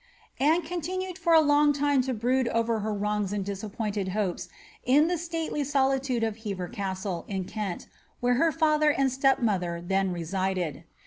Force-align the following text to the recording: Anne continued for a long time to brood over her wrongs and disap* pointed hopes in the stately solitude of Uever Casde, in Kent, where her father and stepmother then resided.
Anne 0.39 0.63
continued 0.63 1.15
for 1.19 1.31
a 1.35 1.41
long 1.41 1.71
time 1.71 2.01
to 2.01 2.11
brood 2.11 2.47
over 2.47 2.79
her 2.79 2.91
wrongs 2.91 3.31
and 3.31 3.45
disap* 3.45 3.73
pointed 3.73 4.07
hopes 4.17 4.49
in 4.83 5.05
the 5.05 5.15
stately 5.15 5.63
solitude 5.63 6.23
of 6.23 6.37
Uever 6.37 6.73
Casde, 6.73 7.23
in 7.27 7.43
Kent, 7.45 7.85
where 8.19 8.33
her 8.33 8.51
father 8.51 8.89
and 8.89 9.11
stepmother 9.11 9.79
then 9.79 10.11
resided. 10.11 10.85